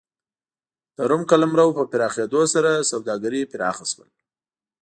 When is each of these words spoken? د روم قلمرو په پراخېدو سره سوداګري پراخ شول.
د 0.95 0.97
روم 1.09 1.21
قلمرو 1.31 1.75
په 1.77 1.83
پراخېدو 1.91 2.41
سره 2.53 2.87
سوداګري 2.91 3.41
پراخ 3.51 3.77
شول. 3.91 4.09